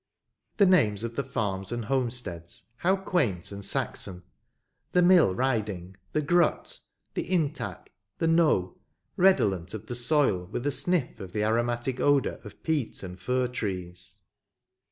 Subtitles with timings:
[0.57, 4.23] The names of the farms and homesteads how quaint and Saxon
[4.93, 6.79] —"The Mill Riding," *^ The Grut,"
[7.13, 8.79] "The Intack,"" The Knowe,"
[9.15, 13.47] redolent of the soil, with a sniff of the aromatic odour of peat and fir
[13.47, 14.21] trees